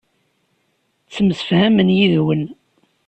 Ttemsefhamen 1.07 1.89
yid-wen. 1.97 2.43